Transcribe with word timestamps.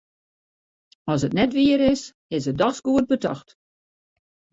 As 1.15 1.21
it 1.27 1.35
net 1.37 1.51
wier 1.57 1.79
is, 1.93 2.01
is 2.35 2.43
it 2.51 2.59
dochs 2.61 2.79
goed 2.85 3.05
betocht. 3.11 3.49